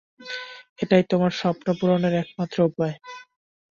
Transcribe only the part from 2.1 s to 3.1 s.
একমাত্র উপায়!